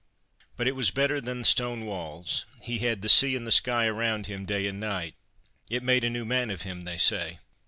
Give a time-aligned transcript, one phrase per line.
[0.57, 2.47] But it was better than stone walls.
[2.63, 5.13] He had the sea and the sky around him day and night.
[5.69, 7.37] It made a new man of him, they say.